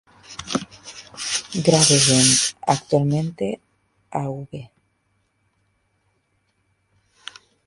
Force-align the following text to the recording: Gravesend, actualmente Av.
Gravesend, 1.67 2.55
actualmente 2.65 3.61
Av. 4.09 4.47